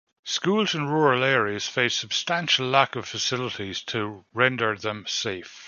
[0.25, 5.59] Schools in rural areas face substantial lack of facilities to render them safe.